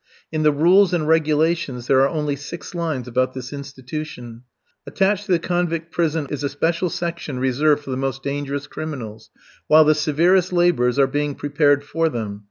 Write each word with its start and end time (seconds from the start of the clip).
In 0.31 0.41
the 0.41 0.51
rules 0.51 0.95
and 0.95 1.07
regulations 1.07 1.85
there 1.85 1.99
are 2.01 2.09
only 2.09 2.35
six 2.35 2.73
lines 2.73 3.07
about 3.07 3.35
this 3.35 3.53
institution. 3.53 4.41
Attached 4.87 5.27
to 5.27 5.31
the 5.31 5.37
convict 5.37 5.91
prison 5.91 6.25
of 6.25 6.31
is 6.31 6.43
a 6.43 6.49
special 6.49 6.89
section 6.89 7.37
reserved 7.37 7.83
for 7.83 7.91
the 7.91 7.97
most 7.97 8.23
dangerous 8.23 8.65
criminals, 8.65 9.29
while 9.67 9.83
the 9.85 9.93
severest 9.93 10.51
labours 10.51 10.97
are 10.97 11.05
being 11.05 11.35
prepared 11.35 11.83
for 11.83 12.09
them. 12.09 12.39